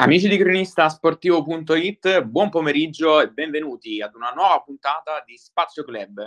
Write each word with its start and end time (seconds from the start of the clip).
Amici 0.00 0.28
di 0.28 0.36
cronistasportivo.it, 0.36 2.22
buon 2.22 2.50
pomeriggio 2.50 3.20
e 3.20 3.30
benvenuti 3.30 4.00
ad 4.00 4.14
una 4.14 4.30
nuova 4.30 4.60
puntata 4.60 5.24
di 5.26 5.36
Spazio 5.36 5.82
Club. 5.82 6.22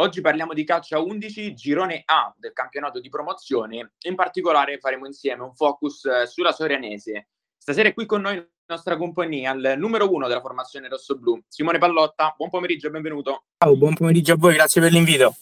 Oggi 0.00 0.20
parliamo 0.20 0.52
di 0.54 0.64
calcio 0.64 0.96
a 0.96 1.00
11, 1.00 1.54
girone 1.54 2.02
A 2.04 2.34
del 2.36 2.52
campionato 2.52 2.98
di 2.98 3.08
promozione. 3.08 3.92
In 4.08 4.16
particolare 4.16 4.78
faremo 4.78 5.06
insieme 5.06 5.44
un 5.44 5.54
focus 5.54 6.04
eh, 6.06 6.26
sulla 6.26 6.50
Sorianese. 6.50 7.28
Stasera 7.56 7.90
è 7.90 7.94
qui 7.94 8.06
con 8.06 8.22
noi 8.22 8.34
la 8.38 8.44
nostra 8.66 8.96
compagnia, 8.96 9.52
il 9.52 9.74
numero 9.78 10.12
uno 10.12 10.26
della 10.26 10.40
formazione 10.40 10.88
rossoblu, 10.88 11.44
Simone 11.46 11.78
Pallotta. 11.78 12.34
Buon 12.36 12.50
pomeriggio 12.50 12.88
e 12.88 12.90
benvenuto. 12.90 13.44
Ciao, 13.58 13.76
buon 13.76 13.94
pomeriggio 13.94 14.32
a 14.32 14.36
voi, 14.36 14.54
grazie 14.54 14.80
per 14.80 14.90
l'invito. 14.90 15.36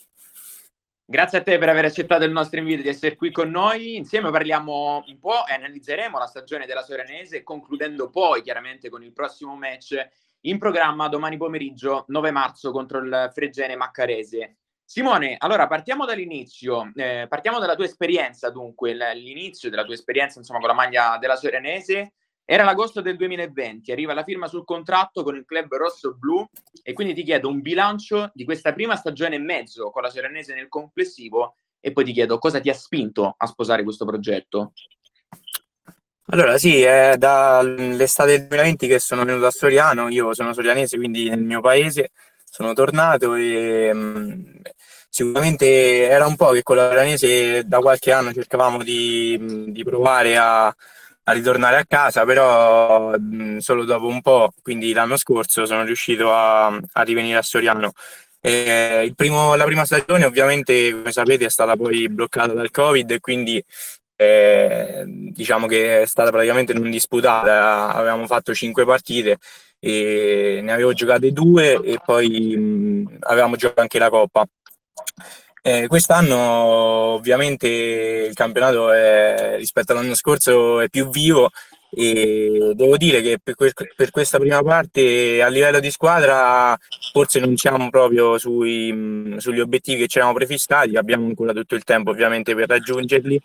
Grazie 1.10 1.38
a 1.38 1.42
te 1.42 1.58
per 1.58 1.68
aver 1.68 1.86
accettato 1.86 2.22
il 2.22 2.30
nostro 2.30 2.60
invito 2.60 2.82
di 2.82 2.88
essere 2.88 3.16
qui 3.16 3.32
con 3.32 3.50
noi. 3.50 3.96
Insieme 3.96 4.30
parliamo 4.30 5.02
un 5.04 5.18
po' 5.18 5.44
e 5.44 5.54
analizzeremo 5.54 6.16
la 6.16 6.26
stagione 6.28 6.66
della 6.66 6.84
Soranese, 6.84 7.42
concludendo 7.42 8.10
poi 8.10 8.42
chiaramente 8.42 8.88
con 8.88 9.02
il 9.02 9.12
prossimo 9.12 9.56
match 9.56 9.96
in 10.42 10.56
programma 10.60 11.08
domani 11.08 11.36
pomeriggio 11.36 12.04
9 12.06 12.30
marzo 12.30 12.70
contro 12.70 13.00
il 13.00 13.28
Fregene 13.34 13.74
Maccarese. 13.74 14.58
Simone, 14.84 15.34
allora 15.36 15.66
partiamo 15.66 16.04
dall'inizio, 16.04 16.92
eh, 16.94 17.26
partiamo 17.28 17.58
dalla 17.58 17.74
tua 17.74 17.86
esperienza 17.86 18.50
dunque, 18.50 18.94
l'inizio 18.94 19.68
della 19.68 19.84
tua 19.84 19.94
esperienza 19.94 20.38
insomma 20.38 20.60
con 20.60 20.68
la 20.68 20.74
maglia 20.74 21.18
della 21.18 21.34
Soranese 21.34 22.12
era 22.52 22.64
l'agosto 22.64 23.00
del 23.00 23.14
2020, 23.16 23.92
arriva 23.92 24.12
la 24.12 24.24
firma 24.24 24.48
sul 24.48 24.64
contratto 24.64 25.22
con 25.22 25.36
il 25.36 25.44
club 25.46 25.72
rosso-blu 25.72 26.44
e 26.82 26.92
quindi 26.94 27.14
ti 27.14 27.22
chiedo 27.22 27.46
un 27.46 27.60
bilancio 27.60 28.32
di 28.34 28.42
questa 28.42 28.72
prima 28.72 28.96
stagione 28.96 29.36
e 29.36 29.38
mezzo 29.38 29.90
con 29.90 30.02
la 30.02 30.10
Serenese 30.10 30.52
nel 30.52 30.66
complessivo 30.66 31.54
e 31.78 31.92
poi 31.92 32.02
ti 32.02 32.12
chiedo 32.12 32.38
cosa 32.38 32.58
ti 32.58 32.68
ha 32.68 32.74
spinto 32.74 33.36
a 33.36 33.46
sposare 33.46 33.84
questo 33.84 34.04
progetto. 34.04 34.72
Allora 36.30 36.58
sì, 36.58 36.82
è 36.82 37.14
dall'estate 37.16 38.30
del 38.30 38.48
2020 38.48 38.88
che 38.88 38.98
sono 38.98 39.24
venuto 39.24 39.46
a 39.46 39.52
Soriano, 39.52 40.08
io 40.08 40.34
sono 40.34 40.52
sorianese 40.52 40.96
quindi 40.96 41.28
nel 41.28 41.44
mio 41.44 41.60
paese, 41.60 42.10
sono 42.42 42.72
tornato 42.72 43.36
e 43.36 43.94
mh, 43.94 44.60
sicuramente 45.08 46.08
era 46.08 46.26
un 46.26 46.34
po' 46.34 46.50
che 46.50 46.64
con 46.64 46.74
la 46.74 46.88
Sorianese 46.88 47.62
da 47.64 47.78
qualche 47.78 48.10
anno 48.10 48.32
cercavamo 48.32 48.82
di, 48.82 49.68
di 49.68 49.84
provare 49.84 50.36
a 50.36 50.74
a 51.30 51.32
ritornare 51.32 51.76
a 51.76 51.84
casa, 51.86 52.24
però 52.24 53.16
mh, 53.16 53.58
solo 53.58 53.84
dopo 53.84 54.06
un 54.06 54.20
po', 54.20 54.52
quindi 54.62 54.92
l'anno 54.92 55.16
scorso, 55.16 55.64
sono 55.64 55.84
riuscito 55.84 56.32
a, 56.32 56.66
a 56.66 57.02
rivenire 57.02 57.38
a 57.38 57.42
Soriano. 57.42 57.92
Eh, 58.40 59.12
primo, 59.14 59.54
la 59.54 59.64
prima 59.64 59.84
stagione 59.84 60.24
ovviamente, 60.24 60.92
come 60.92 61.12
sapete, 61.12 61.44
è 61.44 61.50
stata 61.50 61.76
poi 61.76 62.08
bloccata 62.08 62.52
dal 62.52 62.70
Covid 62.70 63.10
e 63.10 63.20
quindi 63.20 63.62
eh, 64.16 65.04
diciamo 65.06 65.66
che 65.66 66.02
è 66.02 66.06
stata 66.06 66.30
praticamente 66.30 66.72
non 66.72 66.90
disputata. 66.90 67.92
Avevamo 67.94 68.26
fatto 68.26 68.54
cinque 68.54 68.84
partite 68.84 69.38
e 69.78 70.60
ne 70.62 70.72
avevo 70.72 70.92
giocate 70.92 71.32
due 71.32 71.80
e 71.82 71.98
poi 72.04 72.56
mh, 72.56 73.16
avevamo 73.20 73.56
giocato 73.56 73.82
anche 73.82 73.98
la 73.98 74.10
Coppa. 74.10 74.46
Eh, 75.62 75.86
quest'anno 75.88 76.36
ovviamente 76.38 77.66
il 77.68 78.34
campionato 78.34 78.90
è, 78.92 79.56
rispetto 79.58 79.92
all'anno 79.92 80.14
scorso 80.14 80.80
è 80.80 80.88
più 80.88 81.10
vivo 81.10 81.50
e 81.92 82.72
devo 82.74 82.96
dire 82.96 83.20
che 83.20 83.38
per, 83.42 83.54
per, 83.96 84.10
questa 84.10 84.38
prima 84.38 84.62
parte 84.62 85.42
a 85.42 85.48
livello 85.48 85.80
di 85.80 85.90
squadra 85.90 86.78
forse 87.12 87.40
non 87.40 87.56
siamo 87.56 87.90
proprio 87.90 88.38
sui, 88.38 89.34
sugli 89.38 89.60
obiettivi 89.60 90.02
che 90.02 90.06
ci 90.06 90.18
eravamo 90.18 90.38
prefissati, 90.38 90.96
abbiamo 90.96 91.26
ancora 91.26 91.52
tutto 91.52 91.74
il 91.74 91.82
tempo 91.82 92.10
ovviamente 92.10 92.54
per 92.54 92.68
raggiungerli, 92.68 93.40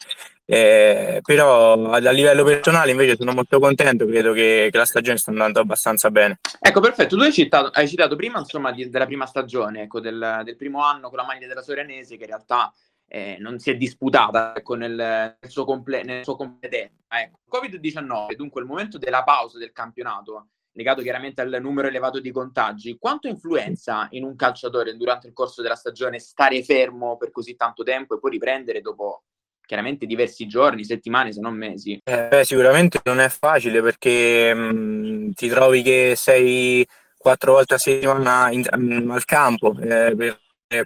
eh, 0.46 1.22
però 1.24 1.90
a, 1.90 2.12
livello 2.12 2.44
personale 2.44 2.92
invece 2.92 3.16
sono 3.18 3.34
molto 3.34 3.60
contento, 3.60 4.06
credo 4.06 4.32
che, 4.32 4.70
che, 4.72 4.78
la 4.78 4.86
stagione 4.86 5.18
sta 5.18 5.32
andando 5.32 5.60
abbastanza 5.60 6.12
bene. 6.12 6.40
Ecco, 6.60 6.80
perfetto, 6.82 7.16
tu 7.16 7.24
hai 7.24 7.34
citato, 7.34 7.70
hai 7.74 7.88
citato 7.88 8.16
prima 8.16 8.40
insomma 8.40 8.72
di, 8.72 8.90
della 8.90 9.08
prima 9.08 9.26
stagione, 9.26 9.84
ecco, 9.84 10.00
del, 10.00 10.42
del 10.44 10.56
primo 10.56 10.84
anno 10.84 11.10
con 11.10 11.18
la 11.18 11.26
maglia 11.26 11.48
della 11.48 11.64
Sorenese 11.64 12.16
che 12.16 12.24
in 12.24 12.30
realtà 12.30 12.72
eh, 13.08 13.38
non 13.40 13.60
si 13.60 13.70
è 13.70 13.78
disputata 13.78 14.56
ecco, 14.56 14.76
nel, 14.76 14.96
nel, 14.96 15.38
suo 15.48 15.66
comple- 15.66 16.24
suo 16.24 16.36
completenza. 16.36 17.04
Ecco. 17.08 17.40
Covid-19, 17.50 18.36
dunque 18.36 18.62
il 18.62 18.68
momento 18.68 18.98
della 18.98 19.24
pausa 19.24 19.58
del 19.58 19.72
campionato, 19.72 20.48
legato 20.72 21.02
chiaramente 21.02 21.42
al 21.42 21.58
numero 21.62 21.88
elevato 21.88 22.20
di 22.20 22.32
contagi, 22.32 22.98
quanto 23.00 23.28
influenza 23.28 24.08
in 24.12 24.24
un 24.24 24.36
calciatore 24.36 24.98
durante 24.98 25.28
il 25.28 25.34
corso 25.34 25.62
della 25.62 25.76
stagione 25.76 26.20
stare 26.20 26.64
fermo 26.64 27.18
per 27.18 27.32
così 27.32 27.56
tanto 27.56 27.84
tempo 27.84 28.16
e 28.16 28.20
poi 28.20 28.32
riprendere 28.32 28.82
dopo 28.82 29.24
chiaramente 29.66 30.06
diversi 30.06 30.48
giorni, 30.48 30.84
settimane, 30.84 31.32
se 31.32 31.42
non 31.42 31.56
mesi? 31.56 32.00
Eh, 32.04 32.42
sicuramente 32.44 33.00
non 33.06 33.20
è 33.20 33.30
facile 33.30 33.82
perché 33.82 34.54
mh, 34.54 34.76
mm, 34.76 35.32
ti 35.32 35.48
trovi 35.48 35.82
che 35.82 36.14
sei 36.16 36.86
quattro 37.18 37.54
volte 37.54 37.74
a 37.74 37.78
settimana 37.78 38.52
in, 38.52 38.64
in, 38.78 39.10
al 39.10 39.26
campo 39.26 39.76
eh, 39.80 40.14
per 40.16 40.40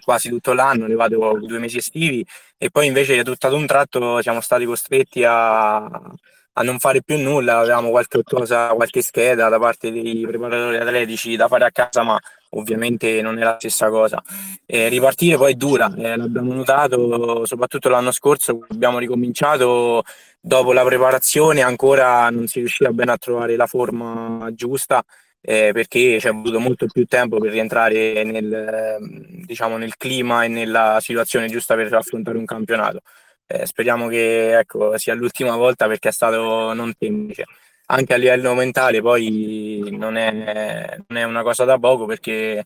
quasi 0.04 0.28
tutto 0.28 0.52
l'anno, 0.52 0.86
levato 0.86 1.38
due 1.40 1.58
mesi 1.58 1.78
estivi 1.78 2.24
e 2.58 2.70
poi 2.70 2.86
invece 2.86 3.22
tutto 3.24 3.46
ad 3.46 3.54
un 3.54 3.66
tratto 3.66 4.20
siamo 4.20 4.40
stati 4.40 4.64
costretti 4.64 5.24
a, 5.24 5.78
a 6.60 6.62
non 6.62 6.78
fare 6.78 7.02
più 7.02 7.18
nulla, 7.18 7.58
avevamo 7.58 7.90
qualche 7.90 8.22
cosa, 8.22 8.68
qualche 8.68 9.02
scheda 9.02 9.48
da 9.48 9.58
parte 9.58 9.90
dei 9.90 10.24
preparatori 10.26 10.76
atletici 10.76 11.36
da 11.36 11.48
fare 11.48 11.64
a 11.64 11.70
casa, 11.70 12.02
ma 12.02 12.20
ovviamente 12.50 13.22
non 13.22 13.38
è 13.38 13.42
la 13.42 13.56
stessa 13.58 13.88
cosa. 13.88 14.22
Eh, 14.66 14.88
ripartire 14.88 15.36
poi 15.36 15.52
è 15.52 15.56
dura, 15.56 15.92
eh, 15.96 16.16
l'abbiamo 16.16 16.52
notato 16.52 17.44
soprattutto 17.46 17.88
l'anno 17.88 18.10
scorso, 18.10 18.66
abbiamo 18.68 18.98
ricominciato 18.98 20.02
dopo 20.40 20.72
la 20.72 20.84
preparazione, 20.84 21.62
ancora 21.62 22.28
non 22.30 22.46
si 22.46 22.58
riusciva 22.58 22.90
bene 22.92 23.12
a 23.12 23.16
trovare 23.16 23.56
la 23.56 23.66
forma 23.66 24.50
giusta 24.52 25.02
eh, 25.40 25.70
perché 25.72 26.20
ci 26.20 26.28
è 26.28 26.32
voluto 26.32 26.60
molto 26.60 26.86
più 26.86 27.06
tempo 27.06 27.38
per 27.38 27.50
rientrare 27.50 28.24
nel, 28.24 28.98
diciamo, 29.46 29.76
nel 29.78 29.96
clima 29.96 30.44
e 30.44 30.48
nella 30.48 30.98
situazione 31.00 31.48
giusta 31.48 31.74
per 31.74 31.92
affrontare 31.94 32.38
un 32.38 32.44
campionato. 32.44 33.00
Eh, 33.46 33.66
speriamo 33.66 34.06
che 34.08 34.58
ecco, 34.58 34.96
sia 34.98 35.14
l'ultima 35.14 35.56
volta 35.56 35.86
perché 35.86 36.10
è 36.10 36.12
stato 36.12 36.72
non 36.72 36.92
semplice. 36.98 37.44
Anche 37.86 38.14
a 38.14 38.16
livello 38.16 38.54
mentale 38.54 39.00
poi 39.00 39.88
non 39.90 40.16
è, 40.16 40.96
non 41.08 41.18
è 41.18 41.24
una 41.24 41.42
cosa 41.42 41.64
da 41.64 41.76
poco 41.76 42.06
perché 42.06 42.64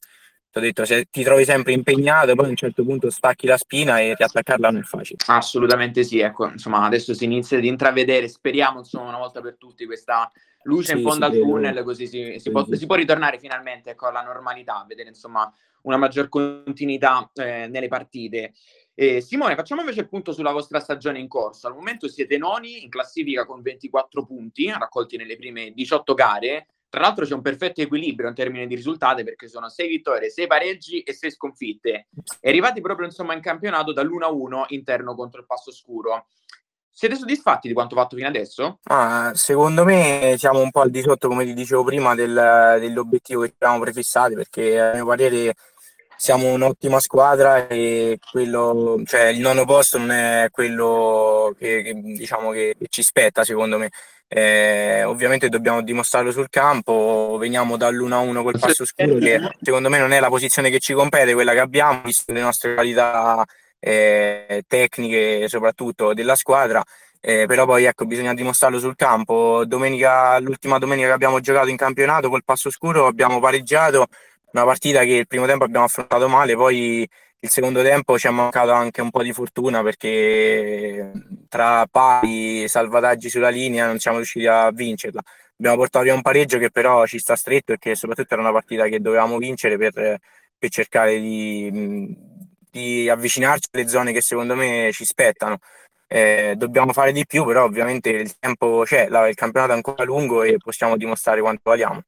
ti 0.51 0.59
ho 0.59 0.63
detto, 0.63 0.85
se 0.85 1.07
ti 1.11 1.25
trovi 1.25 1.45
sempre 1.45 1.73
impegnato, 1.73 2.35
poi 2.35 2.47
a 2.47 2.51
un 2.51 2.57
certo 2.57 2.85
punto 2.85 3.11
stacchi 3.11 3.47
la 3.47 3.57
spina 3.57 3.99
e 3.99 4.15
riattaccarla 4.15 4.71
non 4.71 4.83
è 4.83 4.85
facile. 4.85 5.19
Assolutamente 5.27 6.05
sì, 6.05 6.21
ecco, 6.21 6.47
insomma, 6.49 6.85
adesso 6.85 7.13
si 7.15 7.25
inizia 7.25 7.57
ad 7.59 7.65
intravedere, 7.65 8.29
speriamo 8.29 8.79
insomma 8.79 9.09
una 9.09 9.19
volta 9.19 9.41
per 9.41 9.57
tutti 9.57 9.87
questa 9.87 10.31
luce 10.65 10.93
sì, 10.93 10.99
in 10.99 11.05
fondo 11.05 11.27
al 11.27 11.33
tunnel, 11.33 11.83
così 11.83 12.07
si, 12.07 12.39
si, 12.39 12.51
può, 12.51 12.67
si, 12.71 12.87
può, 12.87 12.95
ritornare 12.97 13.39
finalmente 13.39 13.91
ecco, 13.91 14.07
alla 14.07 14.23
normalità, 14.23 14.85
vedere 14.87 15.09
insomma 15.09 15.53
una 15.83 15.97
maggior 15.97 16.29
continuità 16.29 17.31
eh, 17.35 17.67
nelle 17.69 17.89
partite. 17.89 18.53
Eh, 18.97 19.21
Simone, 19.21 19.57
facciamo 19.57 19.81
invece 19.81 20.01
il 20.01 20.09
punto 20.09 20.33
sulla 20.33 20.53
vostra 20.53 20.79
stagione 20.79 21.19
in 21.19 21.29
corso. 21.29 21.67
Al 21.67 21.75
momento 21.75 22.09
siete 22.09 22.39
noni 22.39 22.85
in 22.85 22.91
classifica 22.91 23.45
con 23.45 23.61
24 23.61 24.25
punti, 24.25 24.71
raccolti 24.71 25.17
nelle 25.17 25.37
prime 25.37 25.73
18 25.73 26.15
gare. 26.15 26.67
Tra 26.89 27.01
l'altro 27.03 27.25
c'è 27.25 27.35
un 27.35 27.43
perfetto 27.43 27.81
equilibrio 27.81 28.29
in 28.29 28.37
termini 28.37 28.69
di 28.69 28.77
risultati 28.77 29.25
perché 29.25 29.49
sono 29.49 29.69
6 29.69 29.89
vittorie, 29.89 30.31
6 30.31 30.47
pareggi 30.47 31.01
e 31.01 31.13
6 31.13 31.31
sconfitte. 31.33 32.07
E 32.41 32.49
arrivati 32.49 32.81
proprio 32.81 33.07
insomma 33.07 33.35
in 33.35 33.41
campionato 33.41 33.93
dall'1-1 33.93 34.67
interno 34.69 35.17
contro 35.17 35.41
il 35.41 35.47
Passo 35.47 35.73
Scuro. 35.73 36.27
Siete 36.97 37.17
soddisfatti 37.17 37.67
di 37.67 37.75
quanto 37.75 37.97
fatto 37.97 38.15
fino 38.15 38.29
adesso? 38.29 38.79
Ah, 38.85 39.33
secondo 39.35 39.85
me 39.85 40.37
siamo 40.39 40.61
un 40.61 40.71
po' 40.71 40.81
al 40.81 40.91
di 40.91 41.03
sotto, 41.03 41.27
come 41.27 41.45
ti 41.45 41.53
dicevo 41.53 41.83
prima, 41.83 42.15
del, 42.15 42.77
dell'obiettivo 42.79 43.41
che 43.41 43.49
ci 43.49 43.55
eravamo 43.59 43.83
prefissati, 43.83 44.35
perché 44.35 44.81
a 44.81 44.95
mio 44.95 45.05
parere 45.05 45.55
siamo 46.17 46.53
un'ottima 46.53 47.01
squadra 47.01 47.67
e 47.67 48.21
quello, 48.31 49.03
cioè, 49.07 49.25
il 49.25 49.41
nono 49.41 49.65
posto 49.65 49.99
non 49.99 50.13
è 50.13 50.47
quello 50.53 51.53
che, 51.59 51.83
che 51.83 52.01
diciamo 52.01 52.53
che 52.53 52.77
ci 52.89 53.03
spetta, 53.03 53.43
secondo 53.43 53.77
me. 53.77 53.91
Eh, 54.29 55.03
ovviamente 55.03 55.49
dobbiamo 55.49 55.83
dimostrarlo 55.83 56.31
sul 56.31 56.49
campo, 56.49 57.37
veniamo 57.41 57.77
dall'1-1 57.77 58.43
col 58.45 58.59
passo 58.61 58.87
scuro, 58.87 59.19
che 59.19 59.41
secondo 59.61 59.89
me 59.89 59.99
non 59.99 60.13
è 60.13 60.21
la 60.21 60.29
posizione 60.29 60.71
che 60.71 60.79
ci 60.79 60.93
compete, 60.93 61.35
quella 61.35 61.55
che 61.55 61.61
abbiamo, 61.61 62.03
visto 62.05 62.33
le 62.33 62.41
nostre 62.41 62.75
qualità 62.75 63.45
eh, 63.85 64.63
tecniche 64.67 65.47
soprattutto 65.49 66.15
della 66.15 66.37
squadra, 66.37 66.83
eh, 67.21 67.45
però 67.47 67.67
poi 67.67 67.85
ecco, 67.85 68.07
bisogna 68.07 68.33
dimostrarlo 68.35 68.79
sul 68.79 68.97
campo. 68.97 69.65
Domenica, 69.67 70.39
l'ultima 70.39 70.79
domenica 70.79 71.09
che 71.09 71.13
abbiamo 71.15 71.41
giocato 71.41 71.69
in 71.69 71.77
campionato 71.77 72.31
col 72.31 72.45
Passo 72.45 72.71
Scuro 72.71 73.07
abbiamo 73.07 73.41
pareggiato 73.41 74.07
una 74.53 74.65
partita 74.65 75.01
che 75.05 75.15
il 75.15 75.27
primo 75.27 75.47
tempo 75.47 75.65
abbiamo 75.65 75.85
affrontato 75.85 76.29
male, 76.29 76.55
poi 76.55 77.07
il 77.41 77.51
secondo 77.51 77.83
tempo 77.83 78.19
ci 78.19 78.27
è 78.27 78.31
mancato 78.31 78.71
anche 78.73 79.03
un 79.03 79.11
po' 79.11 79.23
di 79.23 79.33
fortuna 79.33 79.83
perché 79.83 81.13
tra 81.49 81.87
pali, 81.91 82.67
salvataggi 82.69 83.29
sulla 83.29 83.51
linea 83.51 83.87
non 83.87 83.99
siamo 83.99 84.17
riusciti 84.19 84.47
a 84.47 84.71
vincerla. 84.71 85.21
Abbiamo 85.59 85.77
portato 85.77 86.05
via 86.05 86.15
un 86.15 86.23
pareggio 86.23 86.59
che 86.59 86.71
però 86.71 87.05
ci 87.07 87.19
sta 87.19 87.37
stretto 87.37 87.73
e 87.73 87.79
che 87.79 87.95
soprattutto 87.95 88.33
era 88.33 88.43
una 88.43 88.53
partita 88.53 88.87
che 88.89 89.01
dovevamo 89.01 89.37
vincere 89.39 89.77
per, 89.77 90.19
per 90.59 90.71
cercare 90.71 91.21
di, 91.21 92.34
di 92.75 93.09
avvicinarci 93.09 93.69
alle 93.71 93.87
zone 93.87 94.13
che 94.13 94.21
secondo 94.21 94.57
me 94.57 94.91
ci 94.93 95.05
spettano. 95.05 95.59
Eh, 96.09 96.55
dobbiamo 96.57 96.93
fare 96.93 97.13
di 97.13 97.25
più, 97.25 97.45
però 97.45 97.65
ovviamente 97.65 98.11
il 98.11 98.37
tempo 98.39 98.83
c'è, 98.85 99.09
la, 99.09 99.29
il 99.29 99.37
campionato 99.37 99.73
è 99.73 99.77
ancora 99.77 100.03
lungo 100.03 100.43
e 100.43 100.57
possiamo 100.59 100.97
dimostrare 100.97 101.41
quanto 101.41 101.63
valiamo. 101.71 102.03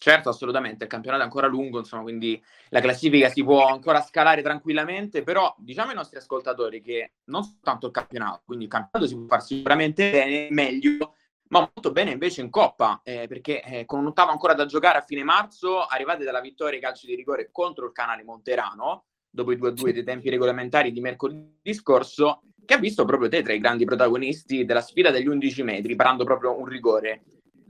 Certo, 0.00 0.28
assolutamente, 0.28 0.84
il 0.84 0.90
campionato 0.90 1.22
è 1.22 1.24
ancora 1.24 1.48
lungo, 1.48 1.78
insomma, 1.78 2.02
quindi 2.02 2.40
la 2.68 2.80
classifica 2.80 3.30
si 3.30 3.42
può 3.42 3.66
ancora 3.66 4.00
scalare 4.00 4.42
tranquillamente, 4.42 5.22
però 5.22 5.52
diciamo 5.58 5.88
ai 5.90 5.96
nostri 5.96 6.18
ascoltatori 6.18 6.80
che 6.80 7.14
non 7.24 7.42
soltanto 7.42 7.86
il 7.86 7.92
campionato, 7.92 8.42
quindi 8.44 8.66
il 8.66 8.70
campionato 8.70 9.10
si 9.10 9.16
può 9.16 9.26
fare 9.26 9.42
sicuramente 9.42 10.10
bene, 10.10 10.48
meglio, 10.50 11.14
ma 11.48 11.60
molto 11.60 11.90
bene 11.90 12.12
invece 12.12 12.42
in 12.42 12.50
Coppa, 12.50 13.00
eh, 13.02 13.26
perché 13.26 13.62
eh, 13.62 13.84
con 13.86 13.98
un 13.98 14.06
ottavo 14.06 14.30
ancora 14.30 14.54
da 14.54 14.66
giocare 14.66 14.98
a 14.98 15.02
fine 15.02 15.24
marzo, 15.24 15.84
arrivate 15.84 16.22
dalla 16.22 16.40
vittoria 16.40 16.76
ai 16.76 16.82
calci 16.82 17.06
di 17.06 17.16
rigore 17.16 17.48
contro 17.50 17.86
il 17.86 17.92
canale 17.92 18.22
Monterano, 18.22 19.06
dopo 19.30 19.52
i 19.52 19.56
2-2 19.56 19.92
dei 19.92 20.04
tempi 20.04 20.30
regolamentari 20.30 20.92
di 20.92 21.00
mercoledì 21.00 21.74
scorso, 21.74 22.42
che 22.64 22.74
ha 22.74 22.78
visto 22.78 23.04
proprio 23.04 23.28
te 23.28 23.42
tra 23.42 23.52
i 23.52 23.60
grandi 23.60 23.84
protagonisti 23.84 24.64
della 24.64 24.80
sfida 24.80 25.10
degli 25.10 25.26
11 25.26 25.62
metri, 25.62 25.96
parando 25.96 26.24
proprio 26.24 26.58
un 26.58 26.66
rigore. 26.66 27.22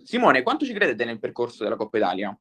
Simone, 0.02 0.42
quanto 0.42 0.64
ci 0.64 0.72
credete 0.72 1.04
nel 1.04 1.18
percorso 1.18 1.62
della 1.64 1.76
Coppa 1.76 1.98
Italia? 1.98 2.36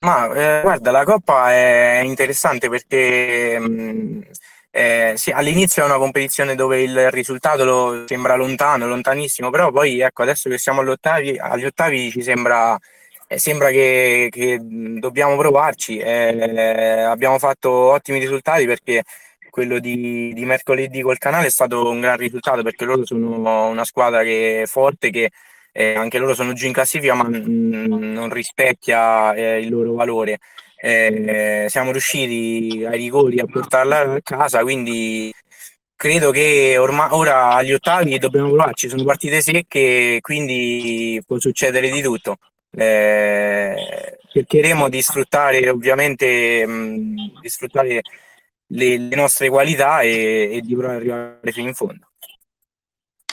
Ma 0.00 0.26
eh, 0.34 0.60
guarda, 0.60 0.90
la 0.90 1.04
Coppa 1.04 1.50
è 1.52 2.02
interessante 2.04 2.68
perché 2.68 3.58
mh, 3.58 3.64
mm, 3.64 4.20
eh, 4.70 5.12
sì, 5.16 5.30
all'inizio 5.30 5.82
è 5.82 5.86
una 5.86 5.98
competizione 5.98 6.56
dove 6.56 6.82
il 6.82 7.10
risultato 7.12 7.64
lo, 7.64 8.04
sembra 8.08 8.34
lontano, 8.34 8.88
lontanissimo, 8.88 9.48
però 9.48 9.70
poi 9.70 10.00
ecco, 10.00 10.22
adesso 10.22 10.50
che 10.50 10.58
siamo 10.58 10.80
agli 10.80 10.88
ottavi, 10.88 11.38
agli 11.38 11.64
ottavi 11.64 12.10
ci 12.10 12.22
sembra, 12.22 12.76
sembra 13.38 13.70
che, 13.70 14.28
che, 14.30 14.58
dobbiamo 14.60 15.36
provarci. 15.36 15.98
Eh, 15.98 17.00
abbiamo 17.00 17.38
fatto 17.38 17.70
ottimi 17.70 18.18
risultati 18.18 18.66
perché 18.66 19.02
quello 19.50 19.78
di, 19.78 20.32
di, 20.34 20.44
mercoledì 20.44 21.00
col 21.02 21.18
canale 21.18 21.46
è 21.46 21.50
stato 21.50 21.88
un 21.88 22.00
gran 22.00 22.16
risultato 22.16 22.62
perché 22.62 22.84
loro 22.84 23.06
sono 23.06 23.68
una 23.68 23.84
squadra 23.84 24.22
che 24.22 24.62
è 24.62 24.66
forte, 24.66 25.10
che 25.10 25.30
eh, 25.72 25.94
anche 25.94 26.18
loro 26.18 26.34
sono 26.34 26.52
giù 26.54 26.66
in 26.66 26.72
classifica, 26.72 27.14
ma 27.14 27.24
mh, 27.24 28.12
non 28.12 28.30
rispecchia 28.30 29.34
eh, 29.34 29.60
il 29.60 29.70
loro 29.70 29.92
valore. 29.94 30.38
Eh, 30.76 31.66
siamo 31.68 31.92
riusciti 31.92 32.84
ai 32.84 32.96
rigori 32.98 33.38
a 33.40 33.46
portarla 33.46 34.14
a 34.14 34.20
casa, 34.22 34.62
quindi 34.62 35.32
credo 35.96 36.30
che 36.30 36.76
ormai 36.78 37.08
ora 37.12 37.54
agli 37.54 37.72
ottavi 37.72 38.18
dobbiamo 38.18 38.48
provarci, 38.48 38.88
sono 38.88 39.04
partite 39.04 39.40
secche, 39.40 40.18
quindi 40.20 41.22
può 41.26 41.38
succedere 41.38 41.90
di 41.90 42.02
tutto. 42.02 42.38
Eh, 42.76 44.18
cercheremo 44.32 44.88
di 44.88 45.00
sfruttare 45.00 45.68
ovviamente 45.68 46.66
mh, 46.66 47.40
di 47.40 47.48
sfruttare 47.48 48.02
le, 48.66 48.98
le 48.98 49.16
nostre 49.16 49.48
qualità 49.48 50.00
e, 50.00 50.50
e 50.52 50.60
di 50.60 50.74
provare 50.74 50.94
ad 50.94 51.00
arrivare 51.00 51.52
fino 51.52 51.68
in 51.68 51.74
fondo. 51.74 52.08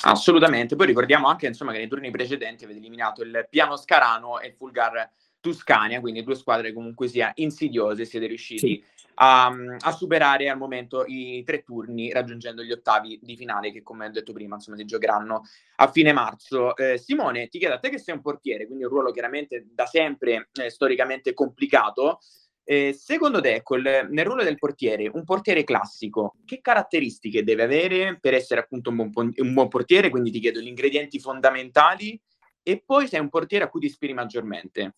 Assolutamente, 0.03 0.75
poi 0.75 0.87
ricordiamo 0.87 1.27
anche 1.27 1.47
insomma, 1.47 1.71
che 1.71 1.77
nei 1.77 1.87
turni 1.87 2.11
precedenti 2.11 2.63
avete 2.63 2.79
eliminato 2.79 3.23
il 3.23 3.47
Piano 3.49 3.77
Scarano 3.77 4.39
e 4.39 4.47
il 4.47 4.53
Fulgar 4.53 5.09
Tuscania, 5.39 5.99
quindi 5.99 6.23
due 6.23 6.35
squadre 6.35 6.73
comunque 6.73 7.07
sia 7.07 7.31
insidiose, 7.35 8.05
siete 8.05 8.27
riusciti 8.27 8.59
sì. 8.59 8.83
A, 9.15 9.53
a, 9.79 9.91
superare 9.91 10.49
al 10.49 10.57
momento 10.57 11.03
i 11.05 11.43
tre 11.45 11.63
turni 11.63 12.11
raggiungendo 12.11 12.63
gli 12.63 12.71
ottavi 12.71 13.19
di 13.21 13.35
finale 13.35 13.71
che 13.71 13.81
come 13.81 14.07
ho 14.07 14.09
detto 14.09 14.33
prima 14.33 14.55
insomma 14.55 14.77
si 14.77 14.85
giocheranno 14.85 15.43
a 15.77 15.91
fine 15.91 16.13
marzo. 16.13 16.75
Eh, 16.75 16.97
Simone, 16.97 17.47
ti 17.47 17.59
chiedo 17.59 17.75
a 17.75 17.79
te 17.79 17.89
che 17.89 17.99
sei 17.99 18.15
un 18.15 18.21
portiere, 18.21 18.65
quindi 18.65 18.83
un 18.83 18.89
ruolo 18.89 19.11
chiaramente 19.11 19.67
da 19.71 19.85
sempre 19.85 20.49
eh, 20.53 20.69
storicamente 20.69 21.33
complicato, 21.33 22.19
eh, 22.63 22.93
secondo 22.93 23.41
te, 23.41 23.61
col, 23.63 23.81
nel 23.81 24.25
ruolo 24.25 24.43
del 24.43 24.57
portiere, 24.57 25.09
un 25.13 25.23
portiere 25.23 25.63
classico, 25.63 26.35
che 26.45 26.61
caratteristiche 26.61 27.43
deve 27.43 27.63
avere 27.63 28.17
per 28.19 28.33
essere 28.33 28.61
appunto 28.61 28.91
un 28.91 29.09
buon, 29.09 29.31
un 29.35 29.53
buon 29.53 29.67
portiere? 29.67 30.09
Quindi 30.09 30.31
ti 30.31 30.39
chiedo 30.39 30.59
gli 30.59 30.67
ingredienti 30.67 31.19
fondamentali 31.19 32.19
e 32.63 32.81
poi 32.85 33.07
sei 33.07 33.19
un 33.19 33.29
portiere 33.29 33.65
a 33.65 33.69
cui 33.69 33.81
ti 33.81 33.87
ispiri 33.87 34.13
maggiormente. 34.13 34.95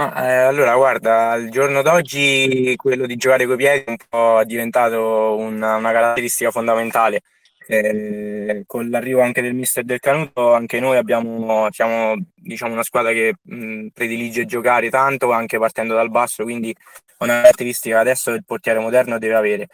Ma 0.00 0.26
eh, 0.26 0.36
allora, 0.44 0.74
guarda, 0.76 1.30
al 1.32 1.50
giorno 1.50 1.82
d'oggi 1.82 2.72
quello 2.76 3.04
di 3.04 3.16
giocare 3.16 3.44
coi 3.44 3.56
piedi 3.56 3.84
è 3.84 3.90
un 3.90 3.96
po' 4.08 4.42
diventato 4.46 5.36
una, 5.36 5.76
una 5.76 5.92
caratteristica 5.92 6.50
fondamentale. 6.50 7.20
Eh, 7.66 8.64
con 8.66 8.88
l'arrivo 8.88 9.20
anche 9.20 9.42
del 9.42 9.52
mister 9.52 9.84
del 9.84 10.00
Canuto, 10.00 10.54
anche 10.54 10.80
noi 10.80 10.96
abbiamo, 10.96 11.68
siamo 11.70 12.14
diciamo, 12.34 12.72
una 12.72 12.82
squadra 12.82 13.12
che 13.12 13.34
mh, 13.42 13.88
predilige 13.92 14.46
giocare 14.46 14.88
tanto 14.88 15.32
anche 15.32 15.58
partendo 15.58 15.94
dal 15.94 16.10
basso, 16.10 16.44
quindi 16.44 16.74
una 17.18 17.42
caratteristica 17.42 18.00
adesso 18.00 18.30
il 18.30 18.44
portiere 18.44 18.78
moderno 18.78 19.18
deve 19.18 19.34
avere. 19.34 19.68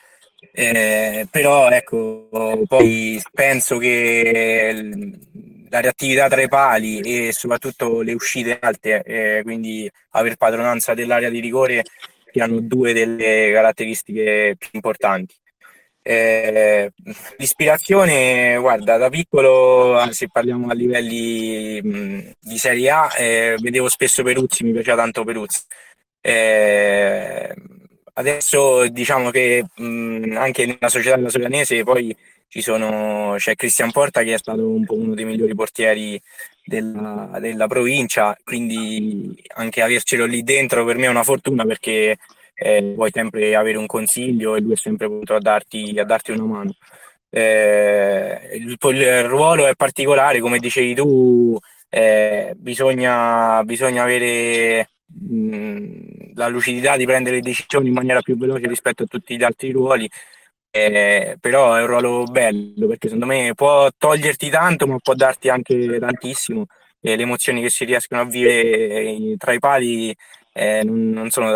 Eh, 0.53 1.29
però 1.31 1.71
ecco, 1.71 2.29
poi 2.67 3.23
penso 3.33 3.79
che 3.79 4.75
la 5.69 5.81
reattività 5.81 6.29
tra 6.29 6.43
i 6.43 6.49
pali 6.49 7.01
e 7.01 7.33
soprattutto 7.33 8.01
le 8.03 8.13
uscite 8.13 8.59
alte, 8.61 9.03
eh, 9.03 9.43
quindi 9.43 9.91
aver 10.11 10.37
padronanza 10.37 10.95
dell'area 10.95 11.31
di 11.31 11.41
rigore, 11.41 11.85
siano 12.33 12.61
due 12.61 12.93
delle 12.93 13.51
caratteristiche 13.53 14.57
più 14.59 14.71
importanti. 14.73 15.35
Eh, 16.03 16.93
l'ispirazione, 17.39 18.57
guarda, 18.61 18.97
da 18.97 19.09
piccolo, 19.09 20.07
se 20.13 20.29
parliamo 20.31 20.69
a 20.69 20.75
livelli 20.75 21.81
mh, 21.83 22.33
di 22.39 22.59
Serie 22.59 22.91
A, 22.91 23.11
eh, 23.19 23.57
vedevo 23.59 23.89
spesso 23.89 24.23
Peruzzi, 24.23 24.63
mi 24.63 24.73
piaceva 24.73 24.97
tanto 24.99 25.25
Peruzzi. 25.25 25.63
Eh, 26.21 27.55
adesso 28.15 28.87
diciamo 28.89 29.31
che 29.31 29.65
mh, 29.75 30.37
anche 30.37 30.67
nella 30.67 30.89
società 30.89 31.17
della 31.17 31.29
Solanese 31.29 31.83
poi 31.83 32.17
sono, 32.49 33.35
c'è 33.37 33.55
Cristian 33.55 33.91
Porta 33.91 34.23
che 34.23 34.35
è 34.35 34.39
stato 34.39 34.67
un 34.67 34.85
po' 34.85 34.95
uno 34.95 35.15
dei 35.15 35.25
migliori 35.25 35.55
portieri 35.55 36.21
della, 36.65 37.39
della 37.41 37.67
provincia, 37.67 38.37
quindi 38.43 39.35
anche 39.55 39.83
avercelo 39.83 40.25
lì 40.27 40.43
dentro 40.43 40.85
per 40.85 40.97
me 40.97 41.07
è 41.07 41.11
una 41.11 41.23
fortuna 41.23 41.65
perché 41.65 42.17
eh, 42.55 42.93
puoi 42.95 43.11
sempre 43.13 43.55
avere 43.55 43.77
un 43.77 43.87
consiglio 43.87 44.57
e 44.57 44.61
lui 44.61 44.73
è 44.73 44.77
sempre 44.77 45.07
pronto 45.07 45.35
a 45.35 45.41
darti, 45.41 45.99
a 45.99 46.05
darti 46.05 46.31
una 46.33 46.45
mano. 46.45 46.75
Eh, 47.29 48.51
il, 48.55 48.77
il, 48.81 49.25
ruolo 49.25 49.67
è 49.67 49.75
particolare, 49.75 50.41
come 50.41 50.59
dicevi 50.59 50.95
tu, 50.95 51.59
eh, 51.91 52.53
bisogna, 52.57 53.63
bisogna, 53.65 54.03
avere 54.05 54.89
mh, 55.07 56.33
la 56.35 56.49
lucidità 56.49 56.97
di 56.97 57.05
prendere 57.05 57.41
decisioni 57.41 57.89
in 57.89 57.95
maniera 57.95 58.23
più 58.23 58.39
veloce 58.39 58.67
rispetto 58.67 59.03
a 59.03 59.07
tutti 59.07 59.37
gli 59.37 59.45
altri 59.45 59.71
ruoli. 59.71 60.09
Eh, 60.71 61.37
però 61.41 61.75
è 61.75 61.81
un 61.81 61.87
ruolo 61.87 62.25
bello 62.25 62.87
perché 62.87 63.09
secondo 63.09 63.25
me 63.27 63.53
può 63.55 63.89
toglierti 63.97 64.51
tanto 64.51 64.87
ma 64.87 64.99
può 64.99 65.15
darti 65.15 65.49
anche 65.49 65.99
tantissimo 65.99 66.67
e 67.01 67.17
le 67.17 67.23
emozioni 67.23 67.63
che 67.63 67.71
si 67.71 67.87
riescono 67.87 68.21
a 68.21 68.25
vivere 68.25 69.37
tra 69.39 69.53
i 69.53 69.59
pali 69.59 70.15
eh, 70.57 70.83
non, 70.85 71.29
sono 71.29 71.51